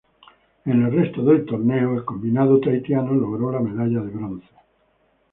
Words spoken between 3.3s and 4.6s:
la medalla de bronce.